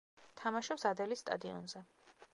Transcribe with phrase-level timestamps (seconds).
[0.41, 1.87] თამაშობს „ადელის“ სტადიონზე.